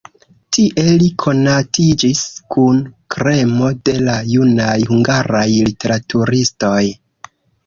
[0.55, 2.21] Tie li konatiĝis
[2.55, 2.79] kun
[3.17, 6.81] kremo de la junaj hungaraj literaturistoj.